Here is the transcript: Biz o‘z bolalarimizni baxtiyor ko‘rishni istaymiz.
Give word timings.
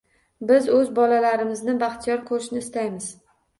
Biz 0.51 0.69
o‘z 0.77 0.89
bolalarimizni 1.01 1.77
baxtiyor 1.85 2.25
ko‘rishni 2.33 2.61
istaymiz. 2.67 3.15